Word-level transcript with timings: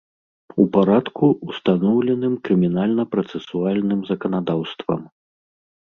У 0.61 0.63
парадку, 0.77 1.29
устаноўленым 1.49 2.33
крымінальна-працэсуальным 2.49 3.99
заканадаўствам. 4.13 5.01